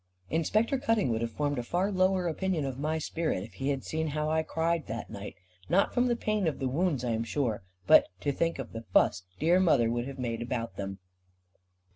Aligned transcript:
Inspector 0.31 0.75
Cutting 0.79 1.09
would 1.09 1.21
have 1.21 1.29
formed 1.31 1.59
a 1.59 1.63
far 1.63 1.91
lower 1.91 2.27
opinion 2.27 2.65
of 2.65 2.79
my 2.79 2.97
spirit, 2.97 3.43
if 3.43 3.53
he 3.53 3.69
had 3.69 3.83
seen 3.83 4.07
how 4.07 4.31
I 4.31 4.41
cried 4.41 4.87
that 4.87 5.11
night; 5.11 5.35
not 5.69 5.93
from 5.93 6.07
the 6.07 6.15
pain 6.15 6.47
of 6.47 6.57
the 6.57 6.67
wounds, 6.67 7.05
I 7.05 7.11
am 7.11 7.23
sure, 7.23 7.61
but 7.85 8.07
to 8.21 8.31
think 8.31 8.57
of 8.57 8.73
the 8.73 8.81
fuss 8.81 9.21
dear 9.37 9.59
mother 9.59 9.91
would 9.91 10.07
have 10.07 10.17
made 10.17 10.41
about 10.41 10.75
them. 10.75 10.97